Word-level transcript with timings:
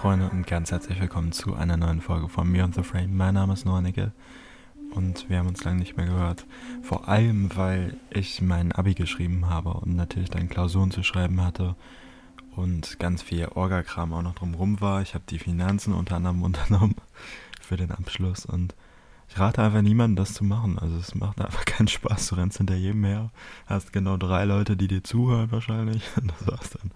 Freunde 0.00 0.30
und 0.30 0.46
ganz 0.46 0.70
herzlich 0.70 0.98
willkommen 0.98 1.30
zu 1.30 1.54
einer 1.54 1.76
neuen 1.76 2.00
Folge 2.00 2.30
von 2.30 2.50
Me 2.50 2.64
on 2.64 2.72
the 2.72 2.82
Frame. 2.82 3.14
Mein 3.14 3.34
Name 3.34 3.52
ist 3.52 3.66
Nornecke 3.66 4.12
und 4.92 5.28
wir 5.28 5.36
haben 5.36 5.48
uns 5.48 5.62
lange 5.62 5.80
nicht 5.80 5.98
mehr 5.98 6.06
gehört. 6.06 6.46
Vor 6.80 7.06
allem, 7.06 7.54
weil 7.54 7.98
ich 8.08 8.40
mein 8.40 8.72
Abi 8.72 8.94
geschrieben 8.94 9.50
habe 9.50 9.74
und 9.74 9.96
natürlich 9.96 10.30
dann 10.30 10.48
Klausuren 10.48 10.90
zu 10.90 11.02
schreiben 11.02 11.44
hatte 11.44 11.76
und 12.56 12.98
ganz 12.98 13.20
viel 13.20 13.48
Orgakram 13.48 14.14
auch 14.14 14.22
noch 14.22 14.36
drumherum 14.36 14.80
war. 14.80 15.02
Ich 15.02 15.12
habe 15.12 15.24
die 15.28 15.38
Finanzen 15.38 15.92
unter 15.92 16.16
anderem 16.16 16.42
unternommen 16.44 16.96
für 17.60 17.76
den 17.76 17.90
Abschluss 17.90 18.46
und 18.46 18.74
ich 19.28 19.38
rate 19.38 19.62
einfach 19.62 19.82
niemandem, 19.82 20.16
das 20.16 20.32
zu 20.32 20.44
machen. 20.44 20.78
Also 20.78 20.96
es 20.96 21.14
macht 21.14 21.42
einfach 21.42 21.66
keinen 21.66 21.88
Spaß. 21.88 22.28
Du 22.28 22.36
rennst 22.36 22.56
hinter 22.56 22.74
jedem 22.74 23.04
her, 23.04 23.32
hast 23.66 23.92
genau 23.92 24.16
drei 24.16 24.46
Leute, 24.46 24.78
die 24.78 24.88
dir 24.88 25.04
zuhören 25.04 25.52
wahrscheinlich. 25.52 26.02
Und 26.16 26.32
das 26.32 26.46
war's 26.46 26.70
dann. 26.70 26.90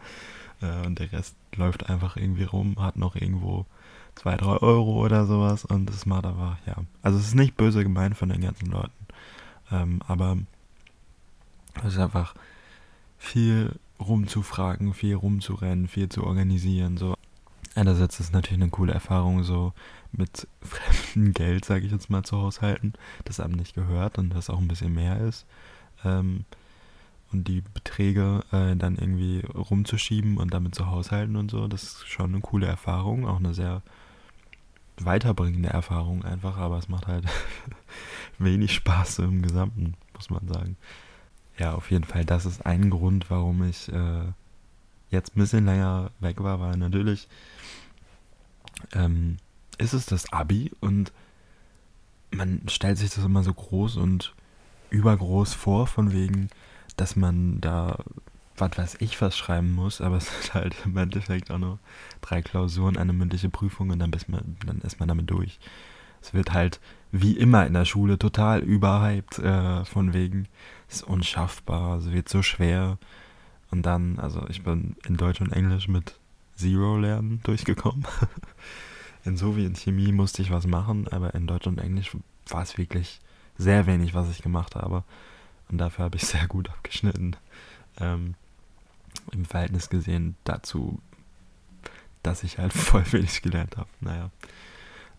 Äh, 0.65 0.87
und 0.87 0.99
der 0.99 1.13
Rest 1.13 1.37
läuft 1.55 1.89
einfach 1.89 2.17
irgendwie 2.17 2.45
rum, 2.45 2.77
hat 2.79 2.97
noch 2.97 3.17
irgendwo 3.17 3.67
zwei, 4.15 4.37
drei 4.37 4.57
Euro 4.59 5.05
oder 5.05 5.27
sowas 5.27 5.65
und 5.65 5.91
es 5.91 6.07
macht 6.07 6.27
einfach, 6.27 6.57
ja. 6.67 6.77
Also 7.03 7.19
es 7.19 7.29
ist 7.29 7.35
nicht 7.35 7.57
böse 7.57 7.83
gemeint 7.83 8.17
von 8.17 8.29
den 8.29 8.41
ganzen 8.41 8.67
Leuten. 8.67 8.93
Ähm, 9.71 10.01
aber 10.07 10.39
es 11.83 11.95
ist 11.95 11.99
einfach 11.99 12.35
viel 13.19 13.73
rumzufragen, 14.01 14.95
viel 14.95 15.15
rumzurennen, 15.15 15.89
viel 15.89 16.09
zu 16.09 16.25
organisieren. 16.25 16.97
So. 16.97 17.15
Einerseits 17.75 18.21
ist 18.21 18.27
es 18.27 18.33
natürlich 18.33 18.63
eine 18.63 18.71
coole 18.71 18.93
Erfahrung, 18.93 19.43
so 19.43 19.73
mit 20.13 20.47
fremdem 20.63 21.33
Geld, 21.33 21.65
sage 21.65 21.87
ich 21.87 21.93
jetzt 21.93 22.11
mal, 22.11 22.23
zu 22.23 22.39
haushalten, 22.39 22.95
das 23.25 23.41
einem 23.41 23.55
nicht 23.55 23.75
gehört 23.75 24.19
und 24.19 24.31
das 24.31 24.51
auch 24.51 24.59
ein 24.59 24.69
bisschen 24.69 24.95
mehr 24.95 25.21
ist. 25.21 25.45
Ähm, 26.05 26.45
und 27.33 27.49
die 27.49 27.63
Beträge 27.63 28.45
äh, 28.53 28.77
dann 28.77 28.97
irgendwie 28.97 29.41
rumzuschieben 29.55 30.37
und 30.37 30.55
damit 30.55 30.75
zu 30.75 30.87
haushalten 30.87 31.37
und 31.37 31.51
so, 31.51 31.69
das 31.69 31.83
ist 31.83 32.09
schon 32.09 32.33
eine 32.33 32.41
coole 32.41 32.67
Erfahrung, 32.67 33.27
auch 33.27 33.39
eine 33.39 33.55
sehr 33.55 33.83
weiterbringende 34.99 35.71
Erfahrung 35.71 36.25
einfach, 36.25 36.57
aber 36.57 36.79
es 36.79 36.89
macht 36.89 37.07
halt 37.07 37.25
wenig 38.39 38.75
Spaß 38.75 39.21
im 39.21 39.43
Gesamten, 39.43 39.95
muss 40.15 40.31
man 40.31 40.47
sagen. 40.47 40.77
Ja, 41.59 41.75
auf 41.75 41.91
jeden 41.91 42.05
Fall, 42.05 42.25
das 42.25 42.47
ist 42.47 42.65
ein 42.67 42.91
Grund, 42.91 43.31
warum 43.31 43.65
ich 43.65 43.91
äh, 43.93 44.25
jetzt 45.11 45.37
ein 45.37 45.41
bisschen 45.41 45.65
länger 45.65 46.11
weg 46.21 46.43
war, 46.43 46.61
weil 46.61 46.77
natürlich 46.77 47.29
ähm, 48.93 49.39
ist 49.79 49.93
es 49.93 50.07
das 50.07 50.33
Abi 50.33 50.73
und 50.81 51.13
man 52.31 52.63
stellt 52.69 52.99
sich 52.99 53.11
das 53.15 53.25
immer 53.25 53.43
so 53.43 53.55
groß 53.55 53.97
und 53.97 54.35
übergroß 54.91 55.55
vor, 55.55 55.87
von 55.87 56.13
wegen, 56.13 56.51
dass 56.97 57.17
man 57.17 57.61
da, 57.61 57.99
was 58.57 58.77
weiß 58.77 58.97
ich, 59.01 59.21
was 59.21 59.37
schreiben 59.37 59.73
muss, 59.73 60.01
aber 60.01 60.17
es 60.19 60.29
ist 60.41 60.55
halt 60.55 60.75
im 60.85 60.97
Endeffekt 60.97 61.51
auch 61.51 61.59
nur 61.59 61.79
drei 62.21 62.43
Klausuren, 62.43 62.97
eine 62.97 63.13
mündliche 63.13 63.49
Prüfung 63.49 63.91
und 63.91 63.99
dann, 63.99 64.13
ist 64.13 64.29
man, 64.29 64.57
dann 64.65 64.79
ist 64.79 64.99
man 65.01 65.09
damit 65.09 65.31
durch. 65.31 65.59
Es 66.21 66.33
wird 66.33 66.53
halt 66.53 66.81
wie 67.13 67.37
immer 67.37 67.67
in 67.67 67.75
der 67.75 67.85
Schule 67.85 68.19
total 68.19 68.61
überhyped, 68.61 69.39
äh, 69.39 69.85
von 69.85 70.15
wegen, 70.15 70.49
es 70.89 70.97
ist 70.97 71.03
unschaffbar, 71.03 71.99
es 71.99 72.11
wird 72.11 72.29
so 72.29 72.43
schwer. 72.43 72.99
Und 73.71 73.83
dann, 73.87 74.19
also 74.19 74.47
ich 74.49 74.63
bin 74.63 74.97
in 75.07 75.17
Deutsch 75.17 75.41
und 75.41 75.53
Englisch 75.53 75.87
mit 75.87 76.19
Zero 76.57 76.97
lernen 76.97 77.41
durchgekommen. 77.45 78.07
in 79.25 79.37
so 79.37 79.57
wie 79.57 79.65
in 79.65 79.75
Chemie 79.75 80.13
musste 80.13 80.43
ich 80.43 80.51
was 80.51 80.67
machen, 80.67 81.07
aber 81.09 81.35
in 81.35 81.47
Deutsch 81.47 81.67
und 81.67 81.79
Englisch 81.79 82.17
war 82.49 82.63
es 82.63 82.79
wirklich 82.79 83.21
sehr 83.57 83.87
wenig, 83.87 84.15
was 84.15 84.31
ich 84.31 84.43
gemacht 84.43 84.75
habe. 84.75 85.05
Und 85.71 85.79
dafür 85.79 86.07
habe 86.07 86.17
ich 86.17 86.27
sehr 86.27 86.47
gut 86.47 86.69
abgeschnitten. 86.69 87.37
Ähm, 87.99 88.35
Im 89.33 89.45
Verhältnis 89.45 89.89
gesehen 89.89 90.37
dazu, 90.45 91.01
dass 92.23 92.43
ich 92.43 92.59
halt 92.59 92.73
voll 92.75 93.05
wenig 93.13 93.43
gelernt 93.43 93.77
habe. 93.77 93.89
Naja. 94.01 94.31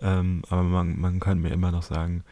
Ähm, 0.01 0.44
aber 0.50 0.63
man, 0.63 1.00
man 1.00 1.19
könnte 1.19 1.44
mir 1.44 1.53
immer 1.53 1.72
noch 1.72 1.84
sagen, 1.84 2.23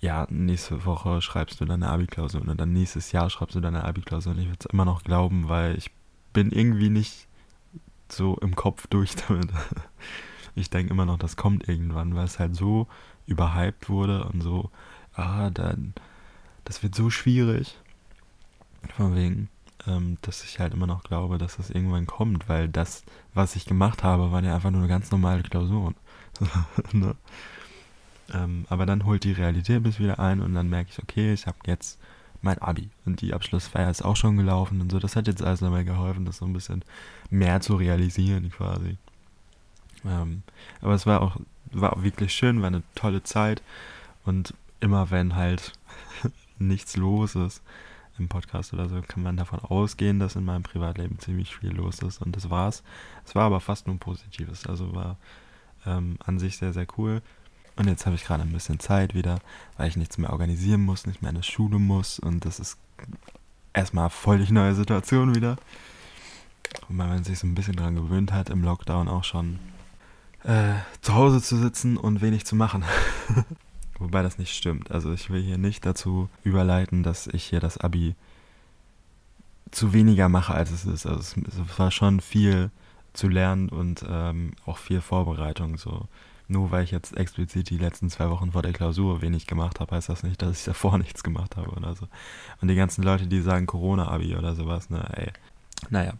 ja, 0.00 0.26
nächste 0.30 0.84
Woche 0.86 1.20
schreibst 1.20 1.60
du 1.60 1.66
deine 1.66 1.90
Abi-Klausur 1.90 2.40
und 2.40 2.58
dann 2.58 2.72
nächstes 2.72 3.12
Jahr 3.12 3.28
schreibst 3.28 3.54
du 3.54 3.60
deine 3.60 3.84
Abi-Klausur 3.84 4.32
und 4.32 4.38
ich 4.38 4.46
würde 4.46 4.58
es 4.60 4.66
immer 4.66 4.86
noch 4.86 5.04
glauben, 5.04 5.48
weil 5.48 5.76
ich 5.76 5.90
bin 6.32 6.50
irgendwie 6.50 6.88
nicht 6.88 7.28
so 8.08 8.36
im 8.38 8.56
Kopf 8.56 8.86
durch 8.86 9.14
damit. 9.28 9.50
Ich 10.54 10.70
denke 10.70 10.92
immer 10.92 11.06
noch, 11.06 11.18
das 11.18 11.36
kommt 11.36 11.68
irgendwann, 11.68 12.14
weil 12.14 12.24
es 12.24 12.38
halt 12.38 12.56
so 12.56 12.88
überhyped 13.26 13.88
wurde 13.88 14.24
und 14.24 14.40
so, 14.40 14.70
ah, 15.14 15.50
dann 15.50 15.94
das 16.64 16.82
wird 16.82 16.94
so 16.94 17.10
schwierig. 17.10 17.76
Von 18.96 19.14
wegen, 19.14 19.48
ähm, 19.86 20.18
dass 20.22 20.44
ich 20.44 20.58
halt 20.58 20.74
immer 20.74 20.86
noch 20.86 21.02
glaube, 21.02 21.38
dass 21.38 21.56
das 21.56 21.70
irgendwann 21.70 22.06
kommt, 22.06 22.48
weil 22.48 22.68
das, 22.68 23.02
was 23.34 23.56
ich 23.56 23.66
gemacht 23.66 24.02
habe, 24.02 24.32
waren 24.32 24.44
ja 24.44 24.54
einfach 24.54 24.70
nur 24.70 24.86
ganz 24.88 25.10
normale 25.10 25.42
Klausuren. 25.42 25.94
ne? 26.92 27.14
ähm, 28.32 28.64
aber 28.68 28.86
dann 28.86 29.04
holt 29.04 29.24
die 29.24 29.32
Realität 29.32 29.82
bis 29.82 29.98
wieder 29.98 30.18
ein 30.18 30.40
und 30.40 30.54
dann 30.54 30.68
merke 30.68 30.90
ich, 30.90 30.98
okay, 31.02 31.32
ich 31.32 31.46
habe 31.46 31.58
jetzt 31.66 31.98
mein 32.42 32.58
Abi 32.58 32.88
und 33.04 33.20
die 33.20 33.34
Abschlussfeier 33.34 33.90
ist 33.90 34.02
auch 34.02 34.16
schon 34.16 34.36
gelaufen 34.36 34.80
und 34.80 34.90
so. 34.90 34.98
Das 34.98 35.16
hat 35.16 35.26
jetzt 35.26 35.42
alles 35.42 35.60
dabei 35.60 35.82
geholfen, 35.82 36.24
das 36.24 36.38
so 36.38 36.46
ein 36.46 36.52
bisschen 36.52 36.82
mehr 37.28 37.60
zu 37.60 37.76
realisieren 37.76 38.50
quasi. 38.50 38.96
Ähm, 40.06 40.42
aber 40.80 40.94
es 40.94 41.06
war 41.06 41.20
auch, 41.20 41.36
war 41.72 41.94
auch 41.94 42.02
wirklich 42.02 42.32
schön, 42.32 42.60
war 42.62 42.68
eine 42.68 42.82
tolle 42.94 43.22
Zeit 43.22 43.62
und 44.24 44.54
immer 44.80 45.10
wenn 45.10 45.36
halt 45.36 45.72
nichts 46.60 46.96
los 46.96 47.34
ist 47.34 47.62
im 48.20 48.28
Podcast 48.28 48.72
oder 48.72 48.88
so, 48.88 49.00
kann 49.00 49.22
man 49.22 49.36
davon 49.36 49.60
ausgehen, 49.60 50.18
dass 50.20 50.36
in 50.36 50.44
meinem 50.44 50.62
Privatleben 50.62 51.18
ziemlich 51.18 51.56
viel 51.56 51.70
los 51.70 52.00
ist. 52.00 52.20
Und 52.20 52.36
das 52.36 52.50
war's. 52.50 52.82
Es 53.24 53.34
war 53.34 53.44
aber 53.44 53.60
fast 53.60 53.86
nur 53.86 53.98
Positives. 53.98 54.66
Also 54.66 54.94
war 54.94 55.16
ähm, 55.86 56.18
an 56.24 56.38
sich 56.38 56.58
sehr, 56.58 56.72
sehr 56.72 56.86
cool. 56.98 57.22
Und 57.76 57.88
jetzt 57.88 58.06
habe 58.06 58.14
ich 58.14 58.24
gerade 58.24 58.42
ein 58.42 58.52
bisschen 58.52 58.78
Zeit 58.78 59.14
wieder, 59.14 59.40
weil 59.76 59.88
ich 59.88 59.96
nichts 59.96 60.18
mehr 60.18 60.30
organisieren 60.30 60.82
muss, 60.82 61.06
nicht 61.06 61.22
mehr 61.22 61.30
in 61.30 61.40
die 61.40 61.42
Schule 61.42 61.78
muss. 61.78 62.18
Und 62.18 62.44
das 62.44 62.60
ist 62.60 62.78
erstmal 63.72 64.10
völlig 64.10 64.50
neue 64.50 64.74
Situation 64.74 65.34
wieder. 65.34 65.56
Und 66.88 66.98
weil 66.98 67.08
man 67.08 67.24
sich 67.24 67.38
so 67.38 67.46
ein 67.46 67.54
bisschen 67.54 67.76
daran 67.76 67.96
gewöhnt 67.96 68.32
hat, 68.32 68.50
im 68.50 68.62
Lockdown 68.62 69.08
auch 69.08 69.24
schon 69.24 69.58
äh, 70.44 70.74
zu 71.00 71.14
Hause 71.14 71.40
zu 71.42 71.56
sitzen 71.56 71.96
und 71.96 72.20
wenig 72.20 72.44
zu 72.44 72.54
machen. 72.54 72.84
Wobei 74.00 74.22
das 74.22 74.38
nicht 74.38 74.56
stimmt. 74.56 74.90
Also 74.90 75.12
ich 75.12 75.28
will 75.28 75.42
hier 75.42 75.58
nicht 75.58 75.84
dazu 75.84 76.30
überleiten, 76.42 77.02
dass 77.02 77.26
ich 77.26 77.44
hier 77.44 77.60
das 77.60 77.76
Abi 77.76 78.16
zu 79.70 79.92
weniger 79.92 80.28
mache, 80.30 80.54
als 80.54 80.70
es 80.70 80.86
ist. 80.86 81.06
Also 81.06 81.20
es, 81.46 81.78
war 81.78 81.90
schon 81.90 82.20
viel 82.20 82.70
zu 83.12 83.28
lernen 83.28 83.68
und 83.68 84.04
ähm, 84.08 84.54
auch 84.64 84.78
viel 84.78 85.02
Vorbereitung. 85.02 85.76
So. 85.76 86.08
Nur 86.48 86.70
weil 86.70 86.84
ich 86.84 86.90
jetzt 86.90 87.14
explizit 87.14 87.68
die 87.68 87.76
letzten 87.76 88.08
zwei 88.08 88.30
Wochen 88.30 88.52
vor 88.52 88.62
der 88.62 88.72
Klausur 88.72 89.20
wenig 89.20 89.46
gemacht 89.46 89.80
habe, 89.80 89.94
heißt 89.94 90.08
das 90.08 90.22
nicht, 90.22 90.40
dass 90.40 90.58
ich 90.58 90.64
davor 90.64 90.96
nichts 90.98 91.22
gemacht 91.22 91.58
habe 91.58 91.70
oder 91.70 91.94
so. 91.94 92.08
Und 92.62 92.68
die 92.68 92.74
ganzen 92.74 93.02
Leute, 93.02 93.26
die 93.26 93.42
sagen 93.42 93.66
Corona-Abi 93.66 94.34
oder 94.34 94.54
sowas, 94.54 94.88
ne, 94.88 95.06
ey. 95.12 95.30
Naja. 95.90 96.14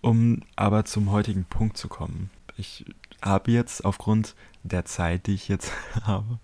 Um 0.00 0.42
aber 0.54 0.84
zum 0.84 1.10
heutigen 1.10 1.44
Punkt 1.44 1.76
zu 1.76 1.88
kommen. 1.88 2.30
Ich 2.56 2.84
habe 3.26 3.50
jetzt 3.52 3.84
aufgrund 3.84 4.34
der 4.62 4.84
Zeit, 4.84 5.26
die 5.26 5.34
ich 5.34 5.48
jetzt 5.48 5.72
habe, 6.02 6.38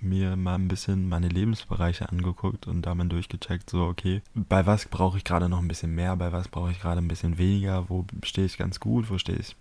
mir 0.00 0.36
mal 0.36 0.56
ein 0.56 0.68
bisschen 0.68 1.08
meine 1.08 1.28
Lebensbereiche 1.28 2.08
angeguckt 2.08 2.66
und 2.66 2.82
da 2.82 2.94
mal 2.94 3.06
durchgecheckt, 3.06 3.70
so, 3.70 3.84
okay, 3.84 4.20
bei 4.34 4.66
was 4.66 4.86
brauche 4.86 5.16
ich 5.16 5.24
gerade 5.24 5.48
noch 5.48 5.60
ein 5.60 5.68
bisschen 5.68 5.94
mehr, 5.94 6.16
bei 6.16 6.32
was 6.32 6.48
brauche 6.48 6.72
ich 6.72 6.80
gerade 6.80 7.00
ein 7.00 7.08
bisschen 7.08 7.38
weniger, 7.38 7.88
wo 7.88 8.04
stehe 8.24 8.46
ich 8.46 8.58
ganz 8.58 8.80
gut, 8.80 9.10
wo 9.10 9.18
stehe 9.18 9.38
ich 9.38 9.54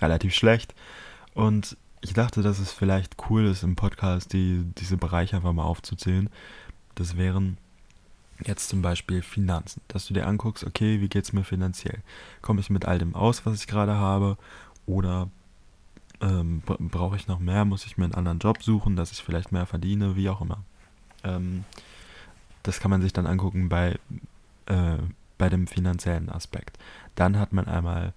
relativ 0.00 0.34
schlecht. 0.34 0.74
Und 1.34 1.76
ich 2.00 2.12
dachte, 2.12 2.42
dass 2.42 2.58
es 2.58 2.72
vielleicht 2.72 3.16
cool 3.30 3.46
ist, 3.46 3.62
im 3.62 3.76
Podcast 3.76 4.32
die, 4.32 4.64
diese 4.78 4.96
Bereiche 4.96 5.36
einfach 5.36 5.52
mal 5.52 5.64
aufzuzählen. 5.64 6.28
Das 6.96 7.16
wären 7.16 7.56
jetzt 8.44 8.68
zum 8.68 8.82
Beispiel 8.82 9.22
Finanzen, 9.22 9.80
dass 9.88 10.06
du 10.06 10.14
dir 10.14 10.26
anguckst, 10.26 10.64
okay, 10.64 11.00
wie 11.00 11.08
geht 11.08 11.24
es 11.24 11.32
mir 11.32 11.44
finanziell? 11.44 12.02
Komme 12.42 12.60
ich 12.60 12.68
mit 12.68 12.84
all 12.84 12.98
dem 12.98 13.14
aus, 13.14 13.46
was 13.46 13.60
ich 13.60 13.66
gerade 13.66 13.94
habe? 13.94 14.36
Oder 14.86 15.30
ähm, 16.24 16.62
brauche 16.64 17.16
ich 17.16 17.28
noch 17.28 17.38
mehr, 17.38 17.64
muss 17.64 17.84
ich 17.84 17.98
mir 17.98 18.04
einen 18.04 18.14
anderen 18.14 18.38
Job 18.38 18.62
suchen, 18.62 18.96
dass 18.96 19.12
ich 19.12 19.22
vielleicht 19.22 19.52
mehr 19.52 19.66
verdiene, 19.66 20.16
wie 20.16 20.28
auch 20.28 20.40
immer. 20.40 20.62
Ähm, 21.22 21.64
das 22.62 22.80
kann 22.80 22.90
man 22.90 23.02
sich 23.02 23.12
dann 23.12 23.26
angucken 23.26 23.68
bei, 23.68 23.98
äh, 24.66 24.96
bei 25.36 25.48
dem 25.50 25.66
finanziellen 25.66 26.30
Aspekt. 26.30 26.78
Dann 27.14 27.38
hat 27.38 27.52
man 27.52 27.66
einmal 27.66 28.14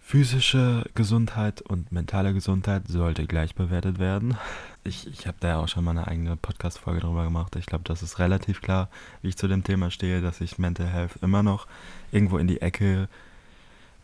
physische 0.00 0.88
Gesundheit 0.94 1.60
und 1.60 1.92
mentale 1.92 2.32
Gesundheit 2.32 2.88
sollte 2.88 3.26
gleich 3.26 3.54
bewertet 3.54 3.98
werden. 3.98 4.38
Ich, 4.82 5.06
ich 5.06 5.26
habe 5.26 5.36
da 5.40 5.48
ja 5.48 5.58
auch 5.58 5.68
schon 5.68 5.84
mal 5.84 5.90
eine 5.90 6.08
eigene 6.08 6.36
Podcast-Folge 6.36 7.00
drüber 7.00 7.24
gemacht. 7.24 7.54
Ich 7.56 7.66
glaube, 7.66 7.84
das 7.84 8.02
ist 8.02 8.18
relativ 8.18 8.62
klar, 8.62 8.88
wie 9.20 9.28
ich 9.28 9.36
zu 9.36 9.48
dem 9.48 9.64
Thema 9.64 9.90
stehe, 9.90 10.22
dass 10.22 10.40
ich 10.40 10.58
Mental 10.58 10.86
Health 10.86 11.18
immer 11.20 11.42
noch 11.42 11.66
irgendwo 12.10 12.38
in 12.38 12.46
die 12.46 12.62
Ecke 12.62 13.08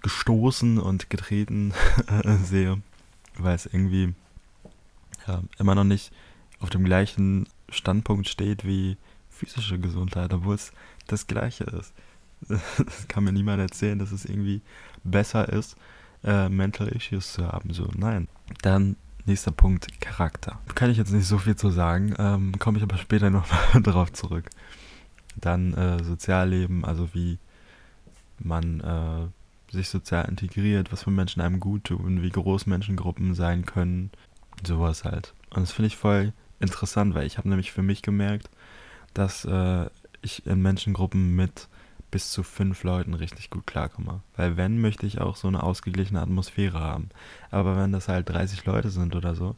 gestoßen 0.05 0.79
und 0.79 1.09
getreten 1.09 1.73
sehe, 2.45 2.81
weil 3.39 3.57
es 3.57 3.65
irgendwie 3.65 4.15
ja, 5.27 5.43
immer 5.59 5.75
noch 5.75 5.85
nicht 5.85 6.13
auf 6.61 6.69
dem 6.69 6.85
gleichen 6.85 7.49
Standpunkt 7.71 8.29
steht 8.29 8.65
wie 8.65 8.99
physische 9.31 9.79
Gesundheit, 9.79 10.33
obwohl 10.35 10.55
es 10.55 10.73
das 11.07 11.27
gleiche 11.27 11.65
ist. 11.65 11.93
Das 12.77 13.09
kann 13.09 13.25
mir 13.25 13.33
niemand 13.33 13.61
erzählen, 13.61 13.99
dass 13.99 14.13
es 14.13 14.27
irgendwie 14.27 14.61
besser 15.03 15.49
ist, 15.49 15.77
äh, 16.23 16.51
Mental 16.51 16.89
Issues 16.89 17.33
zu 17.33 17.47
haben. 17.47 17.73
So, 17.73 17.89
nein. 17.97 18.29
Dann 18.61 18.97
nächster 19.25 19.51
Punkt, 19.51 19.99
Charakter. 20.03 20.61
Kann 20.75 20.91
ich 20.91 20.99
jetzt 20.99 21.13
nicht 21.13 21.27
so 21.27 21.39
viel 21.39 21.57
zu 21.57 21.71
sagen, 21.71 22.15
ähm, 22.19 22.59
komme 22.59 22.77
ich 22.77 22.85
aber 22.85 22.99
später 22.99 23.31
nochmal 23.31 23.83
drauf 23.83 24.13
zurück. 24.13 24.51
Dann 25.37 25.73
äh, 25.73 26.05
Sozialleben, 26.05 26.85
also 26.85 27.15
wie 27.15 27.39
man 28.39 28.81
äh, 28.81 29.29
sich 29.75 29.89
sozial 29.89 30.29
integriert, 30.29 30.93
was 30.93 31.05
für 31.05 31.11
Menschen 31.11 31.43
einem 31.43 31.61
gut 31.61 31.85
tun, 31.85 32.23
wie 32.23 32.31
groß 32.31 32.67
Menschengruppen 32.67 33.35
sein 33.35 33.67
können, 33.67 34.11
sowas 34.67 35.05
halt. 35.05 35.35
Und 35.51 35.63
das 35.63 35.73
finde 35.73 35.89
ich 35.89 35.97
voll 35.97 36.33
interessant, 36.61 37.15
weil 37.15 37.27
ich 37.27 37.39
habe 37.39 37.49
nämlich 37.49 37.73
für 37.73 37.83
mich 37.83 38.03
gemerkt, 38.03 38.51
dass 39.13 39.45
äh, 39.45 39.87
ich 40.23 40.47
in 40.47 40.63
Menschengruppen 40.63 41.35
mit 41.35 41.69
bis 42.11 42.31
zu 42.31 42.43
fünf 42.43 42.85
Leuten 42.85 43.15
richtig 43.15 43.51
gut 43.51 43.67
klarkomme. 43.67 44.23
Weil 44.37 44.57
wenn, 44.57 44.81
möchte 44.81 45.05
ich 45.07 45.21
auch 45.21 45.37
so 45.37 45.49
eine 45.49 45.63
ausgeglichene 45.63 46.21
Atmosphäre 46.21 46.79
haben. 46.79 47.09
Aber 47.51 47.77
wenn 47.77 47.91
das 47.91 48.09
halt 48.09 48.29
30 48.29 48.65
Leute 48.67 48.91
sind 48.91 49.17
oder 49.17 49.35
so, 49.35 49.57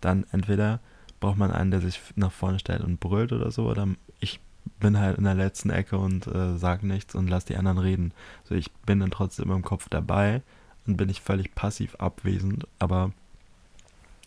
dann 0.00 0.24
entweder 0.32 0.80
braucht 1.20 1.36
man 1.36 1.50
einen, 1.50 1.70
der 1.70 1.80
sich 1.80 2.00
nach 2.16 2.32
vorne 2.32 2.58
stellt 2.58 2.82
und 2.82 3.00
brüllt 3.00 3.32
oder 3.32 3.50
so, 3.50 3.68
oder 3.68 3.86
ich 4.20 4.40
bin 4.80 4.98
halt 4.98 5.18
in 5.18 5.24
der 5.24 5.34
letzten 5.34 5.70
Ecke 5.70 5.98
und 5.98 6.26
äh, 6.26 6.56
sag 6.56 6.82
nichts 6.82 7.14
und 7.14 7.28
lass 7.28 7.44
die 7.44 7.56
anderen 7.56 7.78
reden. 7.78 8.12
So, 8.44 8.54
ich 8.54 8.70
bin 8.86 9.00
dann 9.00 9.10
trotzdem 9.10 9.50
im 9.50 9.62
Kopf 9.62 9.88
dabei 9.88 10.42
und 10.86 10.96
bin 10.96 11.08
nicht 11.08 11.22
völlig 11.22 11.54
passiv 11.54 11.94
abwesend, 11.96 12.66
aber 12.78 13.12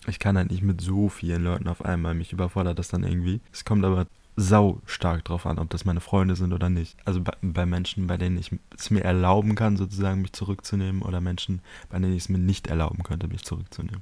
ich 0.08 0.20
kann 0.20 0.38
halt 0.38 0.52
nicht 0.52 0.64
mit 0.64 0.82
so 0.82 1.10
vielen 1.10 1.44
Leuten 1.44 1.68
auf 1.68 1.86
einmal. 1.86 2.14
Mich 2.14 2.34
überfordert 2.34 2.80
das 2.80 2.88
dann 2.88 3.04
irgendwie. 3.04 3.40
Es 3.52 3.66
kommt 3.66 3.86
aber 3.86 4.08
sau 4.36 4.82
stark 4.86 5.26
drauf 5.26 5.46
an, 5.46 5.60
ob 5.60 5.70
das 5.70 5.86
meine 5.86 6.00
Freunde 6.00 6.36
sind 6.36 6.54
oder 6.54 6.70
nicht. 6.70 6.98
Also 7.06 7.22
bei, 7.22 7.34
bei, 7.42 7.66
Menschen, 7.66 8.08
bei 8.08 8.18
denen 8.18 8.38
ich 8.38 8.52
es 8.78 8.90
mir 8.90 9.04
erlauben 9.04 9.56
kann, 9.56 9.78
sozusagen 9.78 10.22
mich 10.22 10.34
zurückzunehmen, 10.34 11.02
oder 11.02 11.22
Menschen, 11.22 11.62
bei 11.90 12.00
denen 12.00 12.14
ich 12.14 12.24
es 12.24 12.30
mir 12.30 12.38
nicht 12.38 12.68
erlauben 12.68 13.04
könnte, 13.04 13.28
mich 13.28 13.44
zurückzunehmen. 13.44 14.02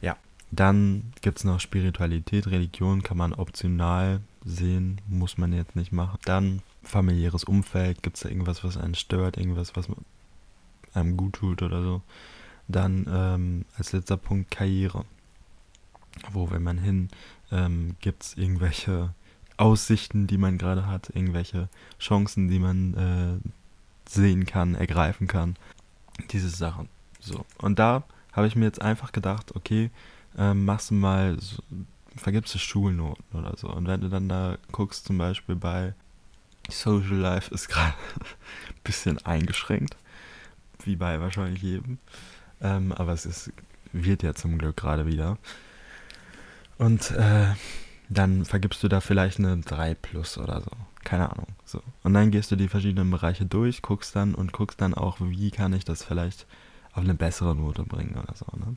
Ja. 0.00 0.16
Dann 0.50 1.12
gibt 1.20 1.38
es 1.38 1.44
noch 1.44 1.60
Spiritualität, 1.60 2.46
Religion 2.46 3.02
kann 3.02 3.18
man 3.18 3.32
optional 3.32 4.20
sehen, 4.46 5.00
muss 5.08 5.36
man 5.36 5.52
jetzt 5.52 5.76
nicht 5.76 5.92
machen. 5.92 6.18
Dann 6.24 6.62
familiäres 6.82 7.44
Umfeld, 7.44 8.02
gibt 8.02 8.16
es 8.16 8.22
da 8.22 8.28
irgendwas, 8.28 8.64
was 8.64 8.76
einen 8.76 8.94
stört, 8.94 9.36
irgendwas, 9.36 9.74
was 9.76 9.88
einem 10.94 11.16
gut 11.16 11.34
tut 11.34 11.62
oder 11.62 11.82
so. 11.82 12.02
Dann 12.68 13.06
ähm, 13.10 13.64
als 13.76 13.92
letzter 13.92 14.16
Punkt 14.16 14.50
Karriere. 14.50 15.04
Wo 16.32 16.50
will 16.50 16.60
man 16.60 16.78
hin? 16.78 17.08
Ähm, 17.52 17.96
gibt 18.00 18.22
es 18.22 18.36
irgendwelche 18.36 19.12
Aussichten, 19.56 20.26
die 20.26 20.38
man 20.38 20.58
gerade 20.58 20.86
hat, 20.86 21.10
irgendwelche 21.14 21.68
Chancen, 21.98 22.48
die 22.48 22.58
man 22.58 22.94
äh, 22.94 24.08
sehen 24.08 24.46
kann, 24.46 24.74
ergreifen 24.74 25.26
kann. 25.26 25.56
Diese 26.30 26.48
Sachen. 26.48 26.88
So. 27.20 27.44
Und 27.58 27.78
da 27.78 28.04
habe 28.32 28.46
ich 28.46 28.56
mir 28.56 28.64
jetzt 28.64 28.80
einfach 28.80 29.12
gedacht, 29.12 29.54
okay, 29.54 29.90
ähm, 30.38 30.64
machst 30.64 30.90
du 30.90 30.94
mal, 30.94 31.38
so, 31.40 31.62
vergibst 32.16 32.54
du 32.54 32.58
Schulnoten 32.58 33.24
oder 33.38 33.56
so. 33.56 33.68
Und 33.68 33.86
wenn 33.86 34.00
du 34.00 34.08
dann 34.08 34.28
da 34.28 34.58
guckst, 34.72 35.06
zum 35.06 35.18
Beispiel 35.18 35.56
bei 35.56 35.94
Social 36.70 37.16
Life 37.16 37.54
ist 37.54 37.68
gerade 37.68 37.94
ein 38.14 38.26
bisschen 38.84 39.18
eingeschränkt, 39.24 39.96
wie 40.84 40.96
bei 40.96 41.20
wahrscheinlich 41.20 41.62
jedem. 41.62 41.98
Ähm, 42.60 42.92
aber 42.92 43.12
es 43.12 43.26
ist, 43.26 43.52
wird 43.92 44.22
ja 44.22 44.34
zum 44.34 44.58
Glück 44.58 44.76
gerade 44.76 45.06
wieder. 45.06 45.38
Und 46.78 47.10
äh, 47.12 47.46
dann 48.08 48.44
vergibst 48.44 48.82
du 48.82 48.88
da 48.88 49.00
vielleicht 49.00 49.38
eine 49.38 49.58
3 49.58 49.94
plus 49.94 50.38
oder 50.38 50.60
so. 50.60 50.70
Keine 51.04 51.30
Ahnung. 51.30 51.46
So. 51.64 51.82
Und 52.02 52.14
dann 52.14 52.30
gehst 52.30 52.50
du 52.50 52.56
die 52.56 52.68
verschiedenen 52.68 53.10
Bereiche 53.10 53.46
durch, 53.46 53.82
guckst 53.82 54.16
dann 54.16 54.34
und 54.34 54.52
guckst 54.52 54.80
dann 54.80 54.94
auch, 54.94 55.18
wie 55.20 55.50
kann 55.50 55.72
ich 55.72 55.84
das 55.84 56.02
vielleicht 56.02 56.46
auf 56.92 57.04
eine 57.04 57.14
bessere 57.14 57.54
Note 57.54 57.84
bringen 57.84 58.16
oder 58.16 58.34
so. 58.34 58.46
Ne? 58.56 58.76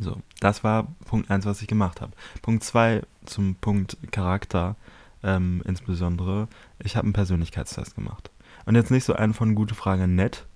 So, 0.00 0.20
das 0.40 0.64
war 0.64 0.88
Punkt 1.04 1.30
1, 1.30 1.46
was 1.46 1.62
ich 1.62 1.68
gemacht 1.68 2.00
habe. 2.00 2.12
Punkt 2.42 2.64
2 2.64 3.02
zum 3.26 3.54
Punkt 3.56 3.96
Charakter 4.10 4.76
ähm, 5.22 5.62
insbesondere. 5.64 6.48
Ich 6.78 6.96
habe 6.96 7.04
einen 7.04 7.12
Persönlichkeitstest 7.12 7.94
gemacht. 7.94 8.30
Und 8.66 8.74
jetzt 8.74 8.90
nicht 8.90 9.04
so 9.04 9.14
einen 9.14 9.34
von 9.34 9.54
gute 9.54 9.74
Frage 9.74 10.08
nett, 10.08 10.46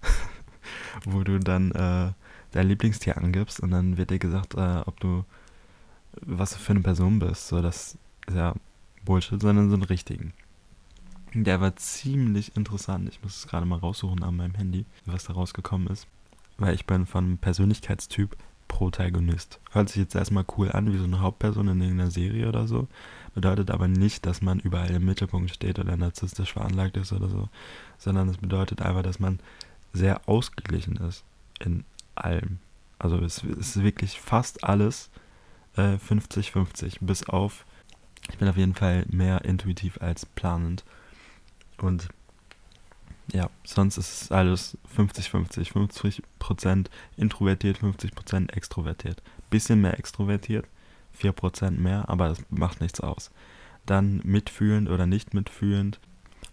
wo 1.05 1.23
du 1.23 1.39
dann 1.39 1.71
äh, 1.73 2.13
dein 2.53 2.69
Lieblingstier 2.69 3.17
angibst 3.17 3.61
und 3.61 3.71
dann 3.71 3.97
wird 3.97 4.11
dir 4.11 4.19
gesagt, 4.19 4.55
äh, 4.55 4.83
ob 4.87 4.99
du 5.01 5.25
was 6.23 6.51
du 6.51 6.59
für 6.59 6.73
eine 6.73 6.81
Person 6.81 7.19
bist. 7.19 7.49
So, 7.49 7.63
das 7.63 7.99
ist 8.27 8.35
ja 8.35 8.55
Bullshit, 9.05 9.41
sondern 9.41 9.69
so 9.69 9.75
einen 9.75 9.85
richtigen. 9.85 10.33
Der 11.35 11.61
war 11.61 11.77
ziemlich 11.77 12.57
interessant. 12.57 13.09
Ich 13.09 13.23
muss 13.23 13.37
es 13.37 13.47
gerade 13.47 13.67
mal 13.67 13.79
raussuchen 13.79 14.23
an 14.23 14.37
meinem 14.37 14.55
Handy, 14.55 14.87
was 15.05 15.25
da 15.25 15.35
rausgekommen 15.35 15.89
ist. 15.89 16.07
Weil 16.57 16.75
ich 16.75 16.87
bin 16.87 17.07
von 17.07 17.39
Persönlichkeitstyp 17.39 18.37
Protagonist. 18.69 19.59
Hört 19.73 19.89
sich 19.89 19.97
jetzt 19.97 20.15
erstmal 20.15 20.45
cool 20.57 20.71
an, 20.71 20.93
wie 20.93 20.99
so 20.99 21.05
eine 21.05 21.21
Hauptperson 21.21 21.69
in 21.69 21.81
irgendeiner 21.81 22.11
Serie 22.11 22.49
oder 22.49 22.69
so. 22.69 22.87
Bedeutet 23.35 23.71
aber 23.71 23.89
nicht, 23.89 24.27
dass 24.27 24.43
man 24.43 24.61
überall 24.61 24.91
im 24.91 25.05
Mittelpunkt 25.05 25.51
steht 25.51 25.79
oder 25.79 25.97
narzisstisch 25.97 26.53
veranlagt 26.53 26.97
ist 26.97 27.13
oder 27.13 27.29
so. 27.29 27.49
Sondern 27.99 28.29
es 28.29 28.37
bedeutet 28.37 28.83
einfach, 28.83 29.03
dass 29.03 29.19
man 29.19 29.41
sehr 29.93 30.29
ausgeglichen 30.29 30.97
ist 30.97 31.25
in 31.59 31.85
allem. 32.15 32.59
Also 32.99 33.19
es 33.19 33.43
ist 33.43 33.83
wirklich 33.83 34.21
fast 34.21 34.65
alles 34.65 35.11
50-50, 35.77 36.87
äh, 36.87 36.91
bis 37.01 37.29
auf, 37.29 37.65
ich 38.31 38.39
bin 38.39 38.49
auf 38.49 38.57
jeden 38.57 38.75
Fall 38.75 39.05
mehr 39.09 39.45
intuitiv 39.45 40.01
als 40.01 40.27
planend. 40.27 40.85
Und 41.81 42.09
ja, 43.33 43.51
sonst 43.65 43.99
ist 43.99 44.23
es 44.23 44.33
alles 44.33 44.79
50-50. 44.97 45.73
50%, 46.41 46.87
introvertiert, 47.17 47.79
50% 47.79 48.53
extrovertiert. 48.53 49.23
Bisschen 49.51 49.81
mehr 49.81 49.99
extrovertiert, 49.99 50.67
4% 51.21 51.73
mehr, 51.73 52.09
aber 52.09 52.29
das 52.29 52.39
macht 52.51 52.81
nichts 52.81 53.01
aus. 53.01 53.31
Dann 53.87 54.21
mitfühlend 54.25 54.89
oder 54.89 55.07
nicht 55.07 55.35
mitfühlend, 55.35 56.01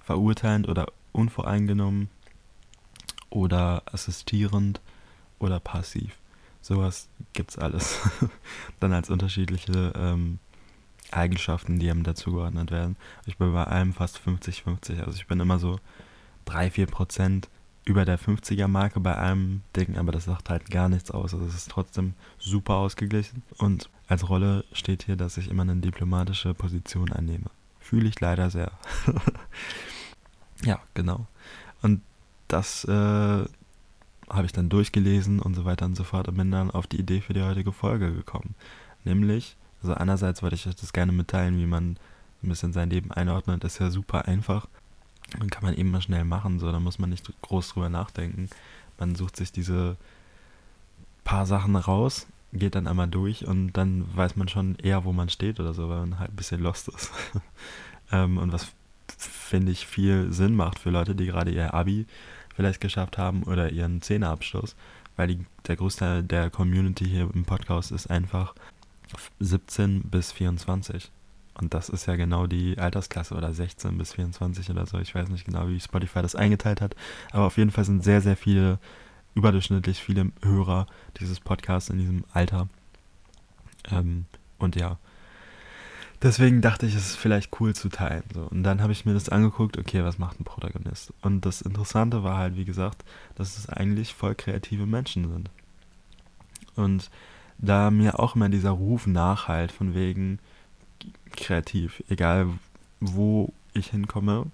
verurteilend 0.01 0.68
oder 0.68 0.88
unvoreingenommen 1.12 2.10
oder 3.30 3.83
assistierend 3.86 4.81
oder 5.39 5.60
passiv. 5.60 6.18
Sowas 6.62 7.10
gibt's 7.33 7.57
alles. 7.57 8.00
Dann 8.80 8.92
als 8.94 9.10
unterschiedliche 9.10 9.94
ähm, 9.95 10.39
Eigenschaften, 11.12 11.80
die 11.80 11.89
einem 11.89 12.04
dazugeordnet 12.04 12.72
werden. 12.72 12.98
Ich 13.25 13.38
bin 13.38 13.53
bei 13.53 13.63
allem 13.63 13.94
fast 13.94 14.20
50-50. 14.20 15.03
Also 15.03 15.17
ich 15.17 15.27
bin 15.27 15.39
immer 15.39 15.60
so 15.60 15.79
3-4 16.47 16.85
Prozent 16.87 17.49
über 17.85 18.03
der 18.03 18.19
50er-Marke 18.19 18.99
bei 18.99 19.15
einem 19.15 19.61
Ding, 19.75 19.97
aber 19.97 20.11
das 20.11 20.25
sagt 20.25 20.49
halt 20.49 20.71
gar 20.71 20.89
nichts 20.89 21.11
aus. 21.11 21.33
Also 21.33 21.45
es 21.45 21.53
ist 21.53 21.69
trotzdem 21.69 22.13
super 22.39 22.75
ausgeglichen. 22.75 23.43
Und 23.57 23.89
als 24.07 24.27
Rolle 24.27 24.65
steht 24.73 25.03
hier, 25.03 25.15
dass 25.15 25.37
ich 25.37 25.49
immer 25.49 25.61
eine 25.61 25.75
diplomatische 25.75 26.53
Position 26.55 27.11
einnehme. 27.11 27.45
Fühle 27.79 28.09
ich 28.09 28.19
leider 28.19 28.49
sehr. 28.49 28.71
ja, 30.63 30.79
genau. 30.95 31.27
Und 31.83 32.01
das 32.47 32.85
äh, 32.85 32.91
habe 34.29 34.45
ich 34.45 34.51
dann 34.51 34.69
durchgelesen 34.69 35.39
und 35.39 35.53
so 35.53 35.65
weiter 35.65 35.85
und 35.85 35.95
so 35.95 36.03
fort 36.03 36.27
und 36.27 36.37
bin 36.37 36.49
dann 36.51 36.71
auf 36.71 36.87
die 36.87 36.99
Idee 36.99 37.21
für 37.21 37.33
die 37.33 37.43
heutige 37.43 37.71
Folge 37.71 38.11
gekommen. 38.11 38.55
Nämlich, 39.03 39.55
also 39.81 39.93
einerseits 39.93 40.41
wollte 40.41 40.55
ich 40.55 40.67
euch 40.67 40.75
das 40.75 40.93
gerne 40.93 41.11
mitteilen, 41.11 41.59
wie 41.59 41.67
man 41.67 41.97
ein 42.41 42.49
bisschen 42.49 42.73
sein 42.73 42.89
Leben 42.89 43.11
einordnet. 43.11 43.63
Das 43.63 43.73
ist 43.73 43.79
ja 43.79 43.91
super 43.91 44.27
einfach. 44.27 44.67
Dann 45.38 45.50
kann 45.50 45.63
man 45.63 45.75
eben 45.75 45.91
mal 45.91 46.01
schnell 46.01 46.24
machen, 46.24 46.60
so, 46.60 46.72
da 46.72 46.79
muss 46.79 47.00
man 47.00 47.10
nicht 47.10 47.29
groß 47.41 47.70
drüber 47.70 47.89
nachdenken. 47.89 48.50
Man 48.98 49.15
sucht 49.15 49.36
sich 49.36 49.51
diese 49.51 49.98
paar 51.24 51.46
Sachen 51.46 51.75
raus, 51.75 52.27
geht 52.53 52.75
dann 52.75 52.88
einmal 52.88 53.08
durch 53.08 53.46
und 53.46 53.74
dann 53.74 54.05
weiß 54.15 54.36
man 54.36 54.48
schon 54.48 54.75
eher, 54.75 55.03
wo 55.03 55.12
man 55.12 55.29
steht 55.29 55.60
oder 55.60 55.74
so, 55.74 55.89
weil 55.89 56.00
man 56.00 56.20
halt 56.20 56.32
ein 56.32 56.36
bisschen 56.36 56.62
lost 56.62 56.88
ist. 56.88 57.12
ähm, 58.12 58.38
und 58.38 58.53
was 58.53 58.72
finde 59.17 59.72
ich 59.72 59.86
viel 59.86 60.32
Sinn 60.32 60.55
macht 60.55 60.79
für 60.79 60.89
Leute, 60.89 61.15
die 61.15 61.25
gerade 61.25 61.51
ihr 61.51 61.74
Abi 61.74 62.05
vielleicht 62.55 62.79
geschafft 62.79 63.17
haben 63.17 63.44
oder 63.44 63.72
ihren 63.72 64.01
Zehnerabschluss, 64.01 64.75
weil 65.15 65.27
die, 65.27 65.46
der 65.67 65.75
Großteil 65.75 66.24
der 66.24 66.50
Community 66.50 67.05
hier 67.05 67.29
im 67.34 67.46
Podcast 67.46 67.91
ist 67.91 68.08
einfach 68.08 68.55
17 69.39 70.03
bis 70.03 70.32
24. 70.32 71.12
Und 71.59 71.74
das 71.74 71.89
ist 71.89 72.05
ja 72.05 72.15
genau 72.15 72.47
die 72.47 72.77
Altersklasse 72.77 73.33
oder 73.33 73.53
16 73.53 73.97
bis 73.97 74.13
24 74.13 74.69
oder 74.69 74.85
so. 74.85 75.00
Ich 75.00 75.15
weiß 75.15 75.29
nicht 75.29 75.45
genau, 75.45 75.67
wie 75.69 75.79
Spotify 75.79 76.21
das 76.21 76.35
eingeteilt 76.35 76.81
hat. 76.81 76.95
Aber 77.31 77.45
auf 77.45 77.57
jeden 77.57 77.71
Fall 77.71 77.85
sind 77.85 78.03
sehr, 78.03 78.21
sehr 78.21 78.35
viele, 78.35 78.77
überdurchschnittlich 79.35 80.01
viele 80.01 80.31
Hörer 80.43 80.85
dieses 81.19 81.39
Podcasts 81.39 81.89
in 81.89 81.97
diesem 81.97 82.25
Alter. 82.33 82.67
Ähm, 83.89 84.25
und 84.57 84.75
ja, 84.75 84.97
Deswegen 86.21 86.62
dachte 86.62 86.85
ich, 86.85 86.95
es 86.95 87.12
ist 87.12 87.17
vielleicht 87.17 87.59
cool 87.59 87.75
zu 87.75 87.89
teilen. 87.89 88.24
So. 88.33 88.47
Und 88.50 88.63
dann 88.63 88.81
habe 88.81 88.91
ich 88.91 89.05
mir 89.05 89.13
das 89.13 89.29
angeguckt, 89.29 89.77
okay, 89.77 90.03
was 90.03 90.17
macht 90.17 90.39
ein 90.39 90.43
Protagonist? 90.43 91.13
Und 91.21 91.45
das 91.45 91.62
Interessante 91.62 92.24
war 92.24 92.38
halt, 92.38 92.55
wie 92.55 92.65
gesagt, 92.65 93.03
dass 93.35 93.57
es 93.57 93.69
eigentlich 93.69 94.13
voll 94.13 94.33
kreative 94.33 94.85
Menschen 94.85 95.29
sind. 95.29 95.50
Und 96.75 97.12
da 97.57 97.91
mir 97.91 98.19
auch 98.19 98.35
immer 98.35 98.50
dieser 98.50 98.71
Ruf 98.71 99.07
nachhalt, 99.07 99.71
von 99.71 99.93
wegen 99.93 100.39
kreativ, 101.35 102.03
egal 102.09 102.47
wo 103.00 103.53
ich 103.74 103.88
hinkomme, 103.88 104.47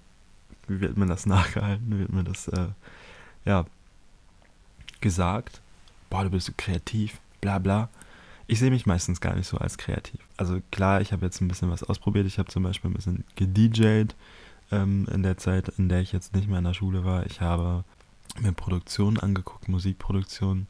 wird 0.68 0.96
mir 0.96 1.06
das 1.06 1.26
nachgehalten, 1.26 1.98
wird 1.98 2.12
mir 2.12 2.24
das, 2.24 2.48
äh, 2.48 2.68
ja, 3.44 3.64
gesagt, 5.00 5.60
boah, 6.10 6.24
du 6.24 6.30
bist 6.30 6.46
so 6.46 6.52
kreativ, 6.56 7.20
bla 7.40 7.58
bla. 7.58 7.88
Ich 8.46 8.58
sehe 8.58 8.70
mich 8.70 8.86
meistens 8.86 9.20
gar 9.20 9.34
nicht 9.34 9.46
so 9.46 9.58
als 9.58 9.78
kreativ. 9.78 10.20
Also 10.36 10.60
klar, 10.70 11.00
ich 11.00 11.12
habe 11.12 11.24
jetzt 11.24 11.40
ein 11.40 11.48
bisschen 11.48 11.70
was 11.70 11.82
ausprobiert. 11.82 12.26
Ich 12.26 12.38
habe 12.38 12.50
zum 12.50 12.62
Beispiel 12.62 12.90
ein 12.90 12.94
bisschen 12.94 13.24
gedjed 13.36 14.14
ähm, 14.70 15.06
in 15.12 15.22
der 15.22 15.38
Zeit, 15.38 15.68
in 15.78 15.88
der 15.88 16.00
ich 16.00 16.12
jetzt 16.12 16.34
nicht 16.34 16.48
mehr 16.48 16.58
in 16.58 16.64
der 16.64 16.74
Schule 16.74 17.04
war. 17.04 17.26
Ich 17.26 17.40
habe 17.40 17.84
mir 18.40 18.52
Produktionen 18.52 19.18
angeguckt, 19.18 19.68
Musikproduktionen, 19.68 20.66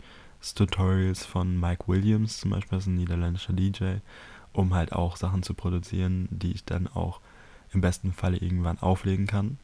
Tutorials 0.54 1.24
von 1.24 1.58
Mike 1.58 1.84
Williams 1.86 2.38
zum 2.38 2.50
Beispiel, 2.50 2.76
das 2.76 2.84
ist 2.84 2.88
ein 2.88 2.96
niederländischer 2.96 3.52
DJ, 3.52 3.98
um 4.52 4.74
halt 4.74 4.92
auch 4.92 5.16
Sachen 5.16 5.42
zu 5.42 5.54
produzieren, 5.54 6.28
die 6.30 6.52
ich 6.52 6.64
dann 6.64 6.88
auch 6.88 7.20
im 7.72 7.80
besten 7.80 8.12
Falle 8.12 8.36
irgendwann 8.36 8.78
auflegen 8.78 9.26
kann. 9.26 9.58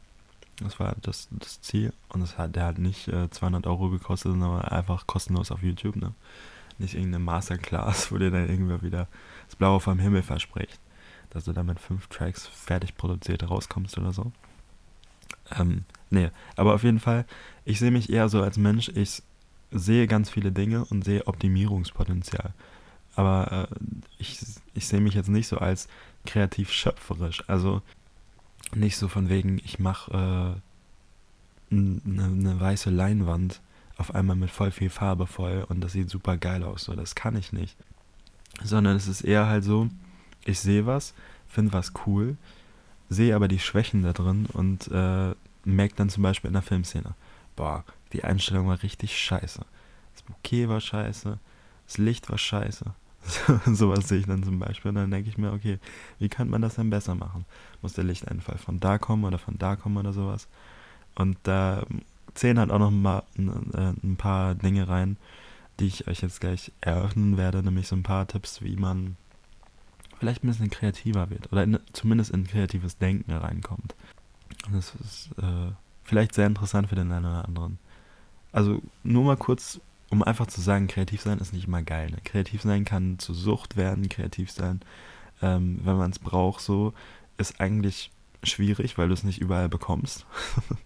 Das 0.61 0.79
war 0.79 0.95
das, 1.01 1.27
das 1.31 1.61
Ziel. 1.61 1.93
Und 2.09 2.21
das 2.21 2.37
hat, 2.37 2.55
der 2.55 2.65
hat 2.65 2.77
nicht 2.79 3.07
äh, 3.07 3.29
200 3.29 3.67
Euro 3.67 3.89
gekostet, 3.89 4.31
sondern 4.31 4.61
einfach 4.61 5.07
kostenlos 5.07 5.51
auf 5.51 5.63
YouTube. 5.63 5.95
Ne? 5.95 6.13
Nicht 6.77 6.95
irgendeine 6.95 7.23
Masterclass, 7.23 8.11
wo 8.11 8.17
dir 8.17 8.31
dann 8.31 8.49
irgendwer 8.49 8.81
wieder 8.81 9.07
das 9.45 9.55
Blaue 9.55 9.79
vom 9.79 9.99
Himmel 9.99 10.21
verspricht. 10.21 10.79
Dass 11.29 11.45
du 11.45 11.53
dann 11.53 11.67
mit 11.67 11.79
fünf 11.79 12.07
Tracks 12.07 12.47
fertig 12.47 12.97
produziert 12.97 13.49
rauskommst 13.49 13.97
oder 13.97 14.11
so. 14.11 14.31
Ähm, 15.57 15.85
nee, 16.09 16.29
aber 16.55 16.73
auf 16.73 16.83
jeden 16.83 16.99
Fall, 16.99 17.25
ich 17.65 17.79
sehe 17.79 17.91
mich 17.91 18.09
eher 18.09 18.29
so 18.29 18.41
als 18.41 18.57
Mensch, 18.57 18.89
ich 18.89 19.23
sehe 19.71 20.07
ganz 20.07 20.29
viele 20.29 20.51
Dinge 20.51 20.85
und 20.85 21.03
sehe 21.03 21.27
Optimierungspotenzial. 21.27 22.53
Aber 23.15 23.69
äh, 23.71 23.75
ich, 24.17 24.39
ich 24.73 24.87
sehe 24.87 25.01
mich 25.01 25.13
jetzt 25.13 25.29
nicht 25.29 25.47
so 25.47 25.57
als 25.57 25.87
kreativ 26.25 26.71
schöpferisch. 26.71 27.43
Also 27.47 27.81
nicht 28.75 28.97
so 28.97 29.07
von 29.07 29.29
wegen, 29.29 29.59
ich 29.63 29.79
mache 29.79 30.11
äh, 31.71 31.75
eine 31.75 32.29
ne 32.29 32.59
weiße 32.59 32.89
Leinwand 32.89 33.61
auf 33.97 34.15
einmal 34.15 34.35
mit 34.35 34.49
voll 34.49 34.71
viel 34.71 34.89
Farbe 34.89 35.27
voll 35.27 35.65
und 35.67 35.81
das 35.81 35.91
sieht 35.91 36.09
super 36.09 36.37
geil 36.37 36.63
aus. 36.63 36.85
So, 36.85 36.95
das 36.95 37.15
kann 37.15 37.35
ich 37.35 37.51
nicht. 37.51 37.75
Sondern 38.63 38.95
es 38.95 39.07
ist 39.07 39.21
eher 39.21 39.47
halt 39.47 39.63
so, 39.63 39.89
ich 40.45 40.59
sehe 40.59 40.85
was, 40.85 41.13
finde 41.47 41.73
was 41.73 41.93
cool, 42.05 42.37
sehe 43.09 43.35
aber 43.35 43.47
die 43.47 43.59
Schwächen 43.59 44.03
da 44.03 44.13
drin 44.13 44.45
und 44.53 44.87
äh, 44.91 45.35
merke 45.65 45.95
dann 45.95 46.09
zum 46.09 46.23
Beispiel 46.23 46.47
in 46.47 46.53
der 46.53 46.61
Filmszene, 46.61 47.13
boah, 47.55 47.83
die 48.13 48.23
Einstellung 48.23 48.67
war 48.67 48.81
richtig 48.81 49.17
scheiße. 49.17 49.61
Das 50.13 50.23
Bouquet 50.23 50.69
war 50.69 50.79
scheiße, 50.79 51.37
das 51.89 51.97
Licht 51.97 52.29
war 52.29 52.37
scheiße. 52.37 52.85
Sowas 53.65 54.07
sehe 54.07 54.19
ich 54.19 54.27
dann 54.27 54.43
zum 54.43 54.59
Beispiel. 54.59 54.89
Und 54.89 54.95
dann 54.95 55.09
denke 55.09 55.27
ich 55.27 55.39
mir, 55.39 55.51
okay, 55.51 55.79
wie 56.19 56.29
könnte 56.29 56.51
man 56.51 56.61
das 56.61 56.75
denn 56.75 56.91
besser 56.91 57.15
machen? 57.15 57.45
Muss 57.81 57.93
der 57.93 58.03
Lichteinfall 58.03 58.59
von 58.59 58.79
da 58.79 58.99
kommen 58.99 59.23
oder 59.23 59.39
von 59.39 59.57
da 59.57 59.75
kommen 59.75 59.97
oder 59.97 60.13
sowas? 60.13 60.47
Und 61.15 61.37
da 61.43 61.83
zählen 62.35 62.59
halt 62.59 62.69
auch 62.69 62.77
noch 62.77 62.91
mal 62.91 63.23
äh, 63.37 63.93
ein 64.03 64.17
paar 64.17 64.53
Dinge 64.53 64.87
rein, 64.87 65.17
die 65.79 65.87
ich 65.87 66.07
euch 66.07 66.21
jetzt 66.21 66.41
gleich 66.41 66.71
eröffnen 66.79 67.37
werde, 67.37 67.63
nämlich 67.63 67.87
so 67.87 67.95
ein 67.95 68.03
paar 68.03 68.27
Tipps, 68.27 68.61
wie 68.61 68.75
man 68.75 69.17
vielleicht 70.19 70.43
ein 70.43 70.47
bisschen 70.47 70.69
kreativer 70.69 71.31
wird 71.31 71.51
oder 71.51 71.63
in, 71.63 71.79
zumindest 71.91 72.29
in 72.31 72.45
kreatives 72.45 72.99
Denken 72.99 73.31
reinkommt. 73.31 73.95
Und 74.67 74.75
das 74.75 74.93
ist 74.95 75.29
äh, 75.41 75.71
vielleicht 76.03 76.35
sehr 76.35 76.45
interessant 76.45 76.89
für 76.89 76.95
den 76.95 77.11
einen 77.11 77.25
oder 77.25 77.45
anderen. 77.45 77.79
Also 78.51 78.79
nur 79.03 79.23
mal 79.23 79.37
kurz, 79.37 79.79
um 80.09 80.23
einfach 80.23 80.47
zu 80.47 80.61
sagen, 80.61 80.87
kreativ 80.87 81.21
sein 81.21 81.39
ist 81.39 81.53
nicht 81.53 81.67
immer 81.67 81.83
geil. 81.83 82.09
Ne? 82.09 82.17
Kreativ 82.23 82.61
sein 82.61 82.85
kann 82.85 83.19
zu 83.19 83.33
Sucht 83.33 83.77
werden, 83.77 84.09
kreativ 84.09 84.51
sein, 84.51 84.81
ähm, 85.41 85.79
wenn 85.83 85.97
man 85.97 86.11
es 86.11 86.19
braucht, 86.19 86.61
so, 86.61 86.93
ist 87.37 87.61
eigentlich 87.61 88.11
schwierig, 88.43 88.97
weil 88.97 89.07
du 89.07 89.13
es 89.13 89.23
nicht 89.23 89.39
überall 89.39 89.69
bekommst. 89.69 90.25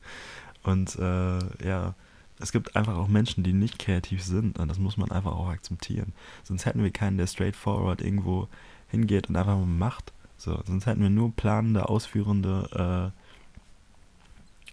und 0.64 0.96
äh, 0.98 1.68
ja, 1.68 1.96
es 2.40 2.52
gibt 2.52 2.76
einfach 2.76 2.98
auch 2.98 3.08
Menschen, 3.08 3.44
die 3.44 3.54
nicht 3.54 3.80
kreativ 3.80 4.24
sind 4.24 4.60
und 4.60 4.68
das 4.68 4.80
muss 4.80 4.98
man 4.98 5.12
einfach 5.12 5.34
auch 5.34 5.50
akzeptieren. 5.50 6.14
Sonst 6.44 6.66
hätten 6.66 6.84
wir 6.84 6.92
keinen, 6.92 7.18
der 7.18 7.28
straightforward 7.28 8.02
irgendwo 8.02 8.48
hingeht 8.90 9.30
und 9.30 9.36
einfach 9.36 9.58
mal 9.58 9.66
macht. 9.66 10.14
So, 10.38 10.62
sonst 10.66 10.86
hätten 10.86 11.02
wir 11.02 11.10
nur 11.10 11.32
planende, 11.34 11.88
ausführende 11.88 13.14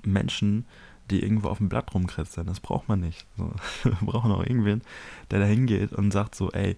äh, 0.05 0.09
Menschen, 0.09 0.65
die 1.11 1.23
irgendwo 1.23 1.49
auf 1.49 1.59
dem 1.59 1.69
Blatt 1.69 1.93
rumkritzeln. 1.95 2.47
Das 2.47 2.61
braucht 2.61 2.89
man 2.89 3.01
nicht. 3.01 3.27
So, 3.37 3.53
wir 3.85 3.99
brauchen 4.01 4.33
auch 4.33 4.43
irgendwen, 4.43 4.83
der 5.31 5.41
da 5.41 5.47
hingeht 5.47 5.93
und 5.93 6.13
sagt 6.13 6.35
so, 6.35 6.51
ey, 6.53 6.77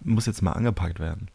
muss 0.00 0.26
jetzt 0.26 0.42
mal 0.42 0.52
angepackt 0.52 1.00
werden. 1.00 1.28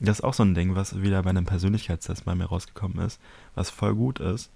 Das 0.00 0.18
ist 0.18 0.24
auch 0.24 0.34
so 0.34 0.42
ein 0.42 0.54
Ding, 0.54 0.74
was 0.74 1.00
wieder 1.00 1.22
bei 1.22 1.30
einem 1.30 1.46
Persönlichkeitstest 1.46 2.24
bei 2.24 2.34
mir 2.34 2.46
rausgekommen 2.46 2.98
ist, 2.98 3.18
was 3.54 3.70
voll 3.70 3.94
gut 3.94 4.20
ist, 4.20 4.50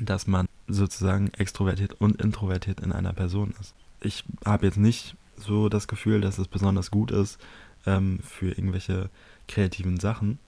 dass 0.00 0.26
man 0.26 0.46
sozusagen 0.68 1.28
extrovertiert 1.34 1.94
und 2.00 2.20
introvertiert 2.20 2.80
in 2.80 2.92
einer 2.92 3.12
Person 3.12 3.54
ist. 3.60 3.74
Ich 4.00 4.24
habe 4.44 4.66
jetzt 4.66 4.78
nicht 4.78 5.16
so 5.36 5.68
das 5.68 5.88
Gefühl, 5.88 6.20
dass 6.20 6.38
es 6.38 6.48
besonders 6.48 6.90
gut 6.90 7.10
ist 7.10 7.38
ähm, 7.84 8.20
für 8.22 8.48
irgendwelche 8.48 9.10
kreativen 9.48 10.00
Sachen, 10.00 10.38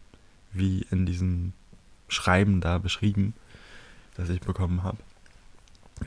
wie 0.53 0.87
in 0.91 1.05
diesem 1.05 1.53
Schreiben 2.09 2.61
da 2.61 2.79
beschrieben, 2.79 3.35
das 4.17 4.31
ich 4.31 4.41
bekommen 4.41 4.83
habe 4.83 4.99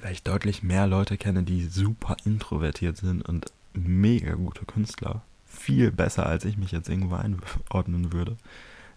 weil 0.01 0.13
ich 0.13 0.23
deutlich 0.23 0.63
mehr 0.63 0.87
Leute 0.87 1.17
kenne, 1.17 1.43
die 1.43 1.65
super 1.65 2.17
introvertiert 2.25 2.97
sind 2.97 3.27
und 3.27 3.51
mega 3.73 4.33
gute 4.33 4.65
Künstler. 4.65 5.21
Viel 5.45 5.91
besser, 5.91 6.25
als 6.25 6.45
ich 6.45 6.57
mich 6.57 6.71
jetzt 6.71 6.89
irgendwo 6.89 7.15
einordnen 7.15 8.11
würde 8.11 8.37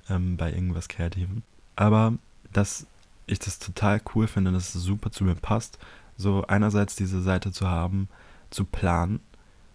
ähm, 0.09 0.37
bei 0.37 0.53
irgendwas 0.53 0.89
Kreativem. 0.89 1.43
Aber 1.77 2.15
dass 2.53 2.87
ich 3.27 3.39
das 3.39 3.59
total 3.59 4.01
cool 4.15 4.27
finde, 4.27 4.53
dass 4.53 4.75
es 4.75 4.83
super 4.83 5.11
zu 5.11 5.25
mir 5.25 5.35
passt, 5.35 5.79
so 6.17 6.45
einerseits 6.47 6.97
diese 6.97 7.21
Seite 7.21 7.53
zu 7.53 7.69
haben, 7.69 8.09
zu 8.51 8.65
planen, 8.65 9.21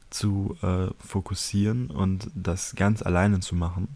zu 0.10 0.58
äh, 0.62 0.88
fokussieren 1.00 1.92
und 1.92 2.30
das 2.34 2.76
ganz 2.76 3.02
alleine 3.02 3.40
zu 3.40 3.56
machen. 3.56 3.96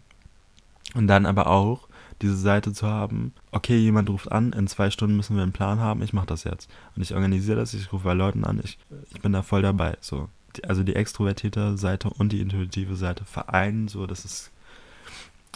Und 0.94 1.08
dann 1.08 1.26
aber 1.26 1.48
auch 1.48 1.85
diese 2.22 2.36
Seite 2.36 2.72
zu 2.72 2.86
haben, 2.86 3.32
okay, 3.50 3.76
jemand 3.76 4.08
ruft 4.08 4.32
an, 4.32 4.52
in 4.52 4.66
zwei 4.66 4.90
Stunden 4.90 5.16
müssen 5.16 5.36
wir 5.36 5.42
einen 5.42 5.52
Plan 5.52 5.80
haben, 5.80 6.02
ich 6.02 6.12
mache 6.12 6.26
das 6.26 6.44
jetzt. 6.44 6.70
Und 6.94 7.02
ich 7.02 7.14
organisiere 7.14 7.58
das, 7.58 7.74
ich 7.74 7.92
rufe 7.92 8.04
bei 8.04 8.14
Leuten 8.14 8.44
an, 8.44 8.60
ich, 8.62 8.78
ich 9.14 9.20
bin 9.20 9.32
da 9.32 9.42
voll 9.42 9.62
dabei. 9.62 9.96
So. 10.00 10.28
Also 10.66 10.82
die 10.82 10.96
extrovertierte 10.96 11.76
Seite 11.76 12.08
und 12.10 12.32
die 12.32 12.40
intuitive 12.40 12.96
Seite 12.96 13.24
vereinen, 13.24 13.88
so, 13.88 14.06
das 14.06 14.24
ist, 14.24 14.50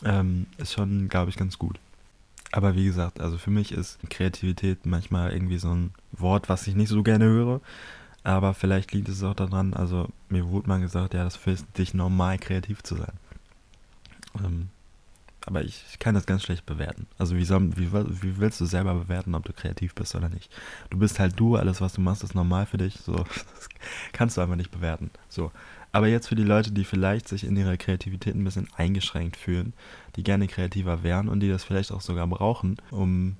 ähm, 0.04 0.46
ist 0.58 0.72
schon, 0.72 1.08
glaube 1.08 1.30
ich, 1.30 1.36
ganz 1.36 1.58
gut. 1.58 1.78
Aber 2.52 2.74
wie 2.74 2.84
gesagt, 2.84 3.20
also 3.20 3.38
für 3.38 3.50
mich 3.50 3.72
ist 3.72 3.98
Kreativität 4.10 4.84
manchmal 4.84 5.32
irgendwie 5.32 5.58
so 5.58 5.72
ein 5.72 5.92
Wort, 6.12 6.48
was 6.48 6.66
ich 6.66 6.74
nicht 6.74 6.88
so 6.88 7.02
gerne 7.02 7.24
höre. 7.26 7.60
Aber 8.22 8.52
vielleicht 8.54 8.92
liegt 8.92 9.08
es 9.08 9.22
auch 9.22 9.34
daran, 9.34 9.72
also 9.72 10.08
mir 10.28 10.48
wurde 10.48 10.68
mal 10.68 10.80
gesagt, 10.80 11.14
ja, 11.14 11.24
das 11.24 11.36
für 11.36 11.54
dich 11.78 11.94
normal 11.94 12.38
kreativ 12.38 12.82
zu 12.82 12.96
sein. 12.96 13.12
Ähm, 14.44 14.68
aber 15.46 15.64
ich, 15.64 15.84
ich, 15.90 15.98
kann 15.98 16.14
das 16.14 16.26
ganz 16.26 16.42
schlecht 16.42 16.66
bewerten. 16.66 17.06
Also 17.18 17.36
wie, 17.36 17.44
soll, 17.44 17.76
wie, 17.76 17.92
wie, 17.92 18.38
willst 18.38 18.60
du 18.60 18.66
selber 18.66 18.94
bewerten, 18.94 19.34
ob 19.34 19.44
du 19.44 19.52
kreativ 19.52 19.94
bist 19.94 20.14
oder 20.14 20.28
nicht? 20.28 20.50
Du 20.90 20.98
bist 20.98 21.18
halt 21.18 21.38
du, 21.38 21.56
alles 21.56 21.80
was 21.80 21.94
du 21.94 22.00
machst 22.00 22.22
ist 22.22 22.34
normal 22.34 22.66
für 22.66 22.78
dich, 22.78 22.96
so 22.96 23.14
das 23.54 23.68
kannst 24.12 24.36
du 24.36 24.40
einfach 24.40 24.56
nicht 24.56 24.70
bewerten. 24.70 25.10
So. 25.28 25.50
Aber 25.92 26.06
jetzt 26.06 26.28
für 26.28 26.36
die 26.36 26.44
Leute, 26.44 26.70
die 26.70 26.84
vielleicht 26.84 27.26
sich 27.26 27.44
in 27.44 27.56
ihrer 27.56 27.76
Kreativität 27.76 28.34
ein 28.34 28.44
bisschen 28.44 28.68
eingeschränkt 28.76 29.36
fühlen, 29.36 29.72
die 30.16 30.22
gerne 30.22 30.46
kreativer 30.46 31.02
wären 31.02 31.28
und 31.28 31.40
die 31.40 31.48
das 31.48 31.64
vielleicht 31.64 31.90
auch 31.90 32.00
sogar 32.00 32.26
brauchen, 32.26 32.76
um 32.90 33.28
ein 33.28 33.36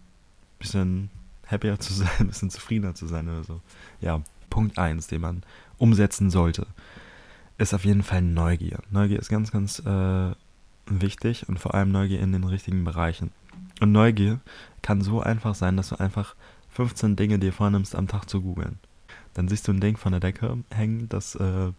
bisschen 0.59 1.11
happier 1.47 1.79
zu 1.79 1.93
sein, 1.93 2.09
ein 2.19 2.29
bisschen 2.29 2.51
zufriedener 2.51 2.95
zu 2.95 3.07
sein 3.07 3.29
oder 3.29 3.45
so. 3.45 3.61
Ja, 4.01 4.23
Punkt 4.49 4.79
1, 4.79 5.07
den 5.07 5.21
man 5.21 5.43
umsetzen 5.79 6.31
sollte, 6.31 6.67
ist 7.59 7.75
auf 7.75 7.85
jeden 7.85 8.03
Fall 8.03 8.23
Neugier. 8.23 8.81
Neugier 8.91 9.19
ist 9.19 9.29
ganz, 9.29 9.53
ganz 9.53 9.79
äh, 9.81 10.33
wichtig 10.91 11.49
und 11.49 11.59
vor 11.59 11.75
allem 11.75 11.93
Neugier 11.93 12.21
in 12.21 12.33
den 12.33 12.45
richtigen 12.45 12.85
Bereichen. 12.85 13.31
Und 13.81 13.93
Neugier 13.93 14.41
kann 14.83 15.01
so 15.01 15.21
einfach 15.21 15.55
sein, 15.55 15.77
dass 15.77 15.91
du 15.91 16.01
einfach 16.01 16.35
15 16.71 17.17
Dinge 17.17 17.39
dir 17.39 17.53
vornimmst, 17.53 17.95
am 17.95 18.09
Tag 18.09 18.29
zu 18.29 18.43
googeln. 18.43 18.79
Dann 19.35 19.49
siehst 19.49 19.67
du 19.69 19.73
ein 19.73 19.81
Ding 19.81 19.97
von 19.97 20.13
der 20.13 20.21
Decke 20.21 20.59
hängen, 20.71 21.09
das 21.09 21.35
äh, 21.37 21.73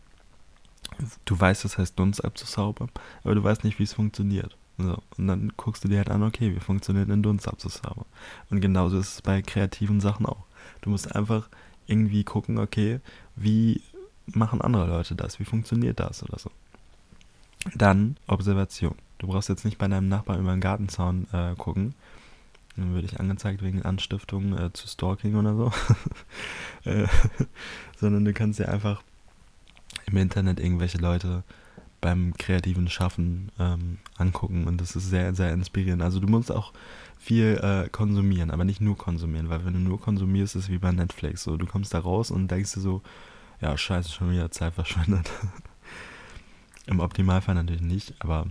du 1.26 1.40
weißt, 1.40 1.66
das 1.66 1.78
heißt 1.78 1.98
Dunst 1.98 2.24
abzusaubern, 2.24 2.90
aber 3.24 3.36
du 3.36 3.44
weißt 3.44 3.64
nicht, 3.64 3.80
wie 3.80 3.84
es 3.84 3.94
funktioniert. 3.94 4.58
So, 4.78 4.98
und 5.18 5.28
dann 5.28 5.52
guckst 5.58 5.84
du 5.84 5.88
dir 5.88 5.98
halt 5.98 6.10
an, 6.10 6.24
okay, 6.24 6.56
wie 6.56 6.60
funktioniert 6.60 7.10
ein 7.10 7.22
Dunst 7.22 7.48
abzusaubern? 7.48 8.06
Und 8.50 8.62
genauso 8.62 8.98
ist 8.98 9.14
es 9.14 9.22
bei 9.22 9.42
kreativen 9.42 10.02
Sachen 10.02 10.26
auch. 10.26 10.46
Du 10.82 10.90
musst 10.90 11.16
einfach 11.16 11.50
irgendwie 11.88 12.24
gucken, 12.24 12.58
okay, 12.58 13.00
wie 13.36 13.82
machen 14.26 14.62
andere 14.62 14.88
Leute 14.88 15.16
das? 15.16 15.40
Wie 15.40 15.46
funktioniert 15.46 16.00
das 16.00 16.24
oder 16.24 16.40
so? 16.40 16.52
Dann 17.76 18.18
Observation. 18.28 18.96
Du 19.18 19.28
brauchst 19.28 19.50
jetzt 19.50 19.66
nicht 19.66 19.78
bei 19.78 19.88
deinem 19.88 20.10
Nachbarn 20.10 20.40
über 20.40 20.52
den 20.52 20.62
Gartenzaun 20.62 21.28
äh, 21.32 21.56
gucken. 21.56 21.94
Dann 22.76 22.94
würde 22.94 23.06
ich 23.06 23.20
angezeigt 23.20 23.62
wegen 23.62 23.84
Anstiftung 23.84 24.58
äh, 24.58 24.74
zu 24.74 24.88
Stalking 24.88 25.36
oder 25.36 25.56
so. 25.56 25.72
äh, 26.90 27.08
sondern 27.98 28.26
du 28.26 28.34
kannst 28.34 28.60
dir 28.60 28.70
einfach 28.70 29.04
im 30.08 30.18
Internet 30.18 30.60
irgendwelche 30.60 30.98
Leute 30.98 31.44
beim 32.02 32.34
kreativen 32.38 32.90
Schaffen 32.90 33.52
ähm, 33.60 34.00
angucken 34.18 34.66
und 34.66 34.82
das 34.82 34.96
ist 34.96 35.10
sehr, 35.10 35.36
sehr 35.36 35.54
inspirierend. 35.54 36.02
Also 36.02 36.20
du 36.20 36.28
musst 36.28 36.52
auch 36.52 36.74
viel 37.20 37.60
äh, 37.62 37.90
konsumieren, 37.90 38.50
aber 38.50 38.66
nicht 38.66 38.82
nur 38.82 38.98
konsumieren, 38.98 39.50
weil 39.50 39.64
wenn 39.64 39.74
du 39.74 39.80
nur 39.80 40.02
konsumierst, 40.02 40.56
ist 40.56 40.64
es 40.64 40.70
wie 40.70 40.80
bei 40.80 40.92
Netflix. 40.92 41.44
So, 41.44 41.58
du 41.58 41.68
kommst 41.68 41.94
da 41.94 42.00
raus 42.00 42.32
und 42.32 42.50
denkst 42.50 42.74
dir 42.74 42.82
so, 42.82 43.04
ja, 43.62 43.78
scheiße, 43.78 44.12
schon 44.12 44.32
wieder 44.32 44.50
Zeit 44.50 44.74
verschwendet. 44.74 45.30
Im 46.92 47.00
Optimalfall 47.00 47.56
natürlich 47.56 47.82
nicht, 47.82 48.14
aber 48.20 48.48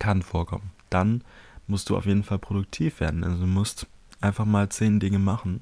kann 0.00 0.22
vorkommen. 0.22 0.72
Dann 0.90 1.22
musst 1.68 1.88
du 1.88 1.96
auf 1.96 2.04
jeden 2.04 2.24
Fall 2.24 2.40
produktiv 2.40 2.98
werden. 2.98 3.22
Also 3.22 3.38
du 3.38 3.46
musst 3.46 3.86
einfach 4.20 4.44
mal 4.44 4.68
zehn 4.68 4.98
Dinge 4.98 5.20
machen 5.20 5.60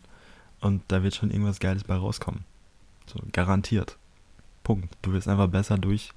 und 0.60 0.82
da 0.88 1.02
wird 1.02 1.14
schon 1.14 1.30
irgendwas 1.30 1.60
Geiles 1.60 1.84
bei 1.84 1.94
rauskommen. 1.94 2.44
So, 3.06 3.20
garantiert. 3.32 3.98
Punkt. 4.62 4.96
Du 5.02 5.12
wirst 5.12 5.28
einfach 5.28 5.48
besser 5.48 5.76
durch 5.76 6.12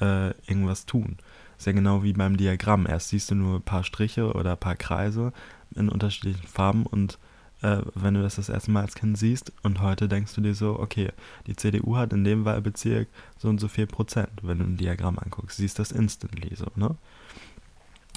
äh, 0.00 0.28
irgendwas 0.48 0.86
tun. 0.86 1.18
Ist 1.58 1.66
ja 1.66 1.72
genau 1.72 2.04
wie 2.04 2.12
beim 2.12 2.36
Diagramm. 2.36 2.86
Erst 2.86 3.08
siehst 3.08 3.32
du 3.32 3.34
nur 3.34 3.56
ein 3.56 3.62
paar 3.62 3.82
Striche 3.82 4.32
oder 4.32 4.52
ein 4.52 4.58
paar 4.58 4.76
Kreise 4.76 5.32
in 5.74 5.88
unterschiedlichen 5.88 6.46
Farben 6.46 6.86
und 6.86 7.18
äh, 7.62 7.82
wenn 7.94 8.14
du 8.14 8.22
das 8.22 8.36
das 8.36 8.48
erste 8.48 8.70
Mal 8.70 8.82
als 8.82 8.94
Kind 8.94 9.18
siehst 9.18 9.52
und 9.62 9.80
heute 9.80 10.08
denkst 10.08 10.34
du 10.34 10.40
dir 10.40 10.54
so, 10.54 10.78
okay, 10.78 11.10
die 11.46 11.56
CDU 11.56 11.96
hat 11.96 12.12
in 12.12 12.24
dem 12.24 12.44
Wahlbezirk 12.44 13.08
so 13.38 13.48
und 13.48 13.58
so 13.58 13.68
viel 13.68 13.86
Prozent, 13.86 14.30
wenn 14.42 14.58
du 14.58 14.64
ein 14.64 14.76
Diagramm 14.76 15.18
anguckst, 15.18 15.58
siehst 15.58 15.78
das 15.78 15.92
instantly 15.92 16.54
so, 16.56 16.66
ne? 16.74 16.96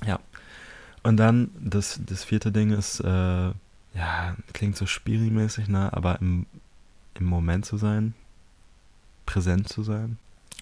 Ja. 0.06 0.20
Und 1.04 1.18
dann 1.18 1.52
das, 1.60 2.00
das 2.06 2.24
vierte 2.24 2.52
Ding 2.52 2.72
ist, 2.72 3.00
äh, 3.02 3.52
ja, 3.94 4.36
klingt 4.54 4.78
so 4.78 4.86
spielmäßig, 4.86 5.68
ne? 5.68 5.92
Aber 5.94 6.20
im, 6.22 6.46
im 7.16 7.26
Moment 7.26 7.66
zu 7.66 7.78
sein, 7.78 8.14
präsent 9.26 9.68
zu 9.68 9.84
sein, 9.84 10.18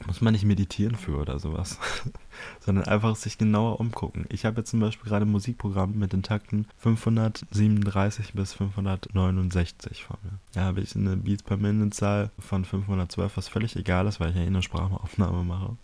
muss 0.07 0.21
man 0.21 0.33
nicht 0.33 0.45
meditieren 0.45 0.95
für 0.95 1.17
oder 1.17 1.39
sowas, 1.39 1.79
sondern 2.59 2.85
einfach 2.85 3.15
sich 3.15 3.37
genauer 3.37 3.79
umgucken. 3.79 4.25
Ich 4.29 4.45
habe 4.45 4.61
jetzt 4.61 4.71
zum 4.71 4.79
Beispiel 4.79 5.09
gerade 5.09 5.25
ein 5.25 5.31
Musikprogramm 5.31 5.97
mit 5.97 6.13
den 6.13 6.23
Takten 6.23 6.67
537 6.77 8.33
bis 8.33 8.53
569 8.53 10.03
vor 10.03 10.17
mir. 10.23 10.39
Da 10.53 10.61
habe 10.61 10.81
ich 10.81 10.95
eine 10.95 11.17
Beats 11.17 11.43
per 11.43 11.57
Minute 11.57 11.91
Zahl 11.91 12.31
von 12.39 12.65
512, 12.65 13.37
was 13.37 13.47
völlig 13.47 13.75
egal 13.75 14.07
ist, 14.07 14.19
weil 14.19 14.31
ich 14.31 14.35
ja 14.35 14.43
eh 14.43 14.47
eine 14.47 14.63
Sprachaufnahme 14.63 15.43
mache. 15.43 15.77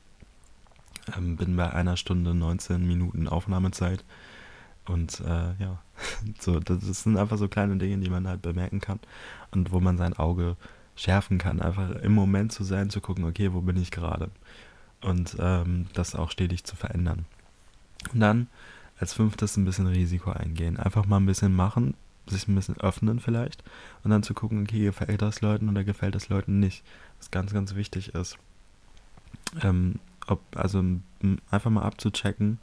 Ähm, 1.16 1.38
bin 1.38 1.56
bei 1.56 1.72
einer 1.72 1.98
Stunde 1.98 2.34
19 2.34 2.86
Minuten 2.86 3.28
Aufnahmezeit. 3.28 4.04
Und 4.86 5.20
äh, 5.22 5.54
ja, 5.60 5.82
so, 6.40 6.60
das 6.60 7.04
sind 7.04 7.18
einfach 7.18 7.38
so 7.38 7.48
kleine 7.48 7.78
Dinge, 7.78 7.98
die 7.98 8.10
man 8.10 8.28
halt 8.28 8.42
bemerken 8.42 8.80
kann 8.82 9.00
und 9.52 9.72
wo 9.72 9.80
man 9.80 9.98
sein 9.98 10.14
Auge 10.14 10.56
schärfen 10.98 11.38
kann. 11.38 11.62
Einfach 11.62 11.92
im 12.01 12.12
Moment 12.12 12.51
zu 12.51 12.66
sein, 12.66 12.89
zu 12.89 13.00
gucken, 13.00 13.24
okay, 13.24 13.54
wo 13.54 13.62
bin 13.62 13.77
ich 13.77 13.92
gerade? 13.92 14.30
Und 15.01 15.38
ähm, 15.39 15.88
das 15.94 16.16
auch 16.16 16.32
stetig 16.32 16.66
zu 16.66 16.75
verändern. 16.75 17.25
Und 18.13 18.20
dann 18.20 18.48
als 19.00 19.13
fünftes 19.13 19.56
ein 19.56 19.66
bisschen 19.66 19.88
Risiko 19.88 20.32
eingehen. 20.32 20.77
Einfach 20.77 21.06
mal 21.06 21.18
ein 21.18 21.25
bisschen 21.25 21.56
machen, 21.56 21.94
sich 22.25 22.48
ein 22.48 22.56
bisschen 22.56 22.77
öffnen 22.77 23.20
vielleicht 23.20 23.63
und 24.04 24.12
dann 24.12 24.24
zu 24.24 24.34
gucken, 24.34 24.63
okay, 24.63 24.84
gefällt 24.84 25.22
das 25.22 25.42
Leuten 25.42 25.70
oder 25.70 25.84
gefällt 25.84 26.16
das 26.16 26.30
Leuten 26.30 26.60
nicht. 26.60 26.84
Was 27.20 27.32
ganz, 27.32 27.54
ganz 27.54 27.75
wichtig 27.75 28.16
ist. 28.16 28.38
Ähm, 29.62 30.00
ob, 30.27 30.42
also 30.56 30.84
einfach 31.50 31.72
mal 31.72 31.84
abzuchecken, 31.84 32.58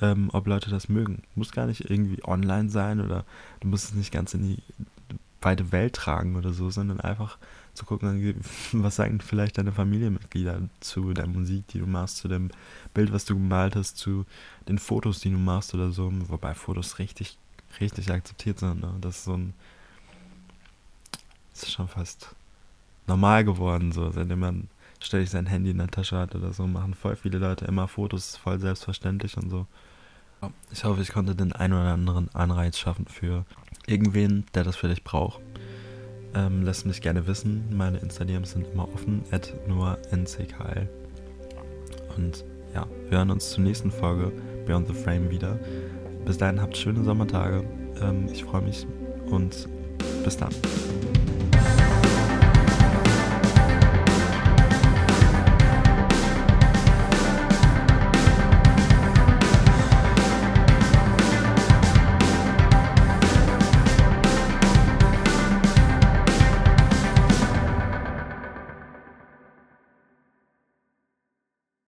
ähm, 0.00 0.30
ob 0.32 0.46
Leute 0.46 0.70
das 0.70 0.88
mögen. 0.88 1.22
Muss 1.34 1.52
gar 1.52 1.66
nicht 1.66 1.88
irgendwie 1.88 2.24
online 2.24 2.70
sein 2.70 3.00
oder 3.00 3.24
du 3.60 3.68
musst 3.68 3.84
es 3.84 3.94
nicht 3.94 4.12
ganz 4.12 4.34
in 4.34 4.42
die 4.42 4.62
weite 5.44 5.72
Welt 5.72 5.94
tragen 5.94 6.36
oder 6.36 6.52
so, 6.52 6.70
sondern 6.70 7.00
einfach 7.00 7.38
zu 7.74 7.84
gucken, 7.84 8.40
was 8.72 8.96
sagen 8.96 9.20
vielleicht 9.20 9.58
deine 9.58 9.72
Familienmitglieder 9.72 10.62
zu 10.80 11.12
der 11.12 11.26
Musik, 11.26 11.66
die 11.68 11.78
du 11.78 11.86
machst, 11.86 12.18
zu 12.18 12.28
dem 12.28 12.50
Bild, 12.94 13.12
was 13.12 13.24
du 13.24 13.34
gemalt 13.34 13.76
hast, 13.76 13.96
zu 13.96 14.24
den 14.68 14.78
Fotos, 14.78 15.20
die 15.20 15.30
du 15.30 15.38
machst 15.38 15.74
oder 15.74 15.90
so. 15.90 16.12
Wobei 16.28 16.54
Fotos 16.54 16.98
richtig, 16.98 17.36
richtig 17.80 18.10
akzeptiert 18.10 18.58
sind. 18.58 18.80
Ne? 18.80 18.94
Das 19.00 19.18
ist 19.18 19.24
so 19.24 19.36
ein. 19.36 19.54
Das 21.52 21.64
ist 21.64 21.72
schon 21.72 21.88
fast 21.88 22.34
normal 23.06 23.44
geworden, 23.44 23.92
so, 23.92 24.10
seitdem 24.10 24.40
man 24.40 24.68
ständig 24.98 25.30
sein 25.30 25.46
Handy 25.46 25.70
in 25.70 25.78
der 25.78 25.88
Tasche 25.88 26.18
hat 26.18 26.34
oder 26.34 26.52
so, 26.52 26.66
machen 26.66 26.94
voll 26.94 27.16
viele 27.16 27.38
Leute 27.38 27.64
immer 27.66 27.86
Fotos, 27.86 28.36
voll 28.36 28.58
selbstverständlich 28.58 29.36
und 29.36 29.50
so. 29.50 29.66
Ich 30.72 30.84
hoffe, 30.84 31.02
ich 31.02 31.12
konnte 31.12 31.34
den 31.34 31.52
einen 31.52 31.72
oder 31.72 31.92
anderen 31.92 32.34
Anreiz 32.34 32.78
schaffen 32.78 33.06
für 33.06 33.44
irgendwen, 33.86 34.44
der 34.54 34.64
das 34.64 34.76
vielleicht 34.76 35.04
braucht. 35.04 35.40
Ähm, 36.34 36.62
lasst 36.62 36.86
mich 36.86 37.00
gerne 37.00 37.26
wissen. 37.26 37.64
Meine 37.76 37.98
Instagrams 37.98 38.52
sind 38.52 38.66
immer 38.72 38.92
offen, 38.92 39.22
at 39.30 39.54
nur 39.68 39.98
nckl. 40.10 40.88
Und 42.16 42.44
ja, 42.74 42.86
wir 43.08 43.18
hören 43.18 43.30
uns 43.30 43.50
zur 43.50 43.62
nächsten 43.62 43.90
Folge 43.90 44.32
Beyond 44.66 44.88
the 44.88 44.94
Frame 44.94 45.30
wieder. 45.30 45.58
Bis 46.24 46.38
dahin 46.38 46.60
habt 46.60 46.76
schöne 46.76 47.04
Sommertage. 47.04 47.64
Ähm, 48.00 48.26
ich 48.32 48.44
freue 48.44 48.62
mich 48.62 48.86
und 49.30 49.68
bis 50.24 50.36
dann. 50.36 50.52